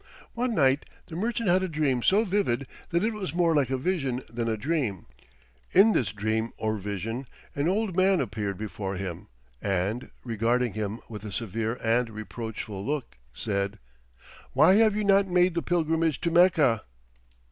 One 0.33 0.55
night 0.55 0.85
the 1.05 1.15
merchant 1.15 1.47
had 1.47 1.61
a 1.61 1.67
dream 1.67 2.01
so 2.01 2.25
vivid 2.25 2.65
that 2.89 3.03
it 3.03 3.13
was 3.13 3.35
more 3.35 3.53
like 3.55 3.69
a 3.69 3.77
vision 3.77 4.23
than 4.27 4.49
a 4.49 4.57
dream. 4.57 5.05
In 5.73 5.93
this 5.93 6.11
dream 6.11 6.53
or 6.57 6.79
vision 6.79 7.27
an 7.55 7.67
old 7.67 7.95
man 7.95 8.19
appeared 8.19 8.57
before 8.57 8.95
him 8.95 9.27
and, 9.61 10.09
regarding 10.23 10.73
him 10.73 11.01
with 11.07 11.23
a 11.23 11.31
severe 11.31 11.73
and 11.83 12.09
reproachful 12.09 12.83
look, 12.83 13.15
said, 13.31 13.77
"Why 14.53 14.73
have 14.77 14.95
you 14.95 15.03
not 15.03 15.27
made 15.27 15.53
the 15.53 15.61
pilgrimage 15.61 16.19
to 16.21 16.31
Mecca?" 16.31 16.81